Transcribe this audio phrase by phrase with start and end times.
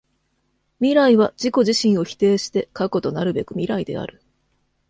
[0.79, 4.23] 未来は自己自身を否定して過去となるべく未来である。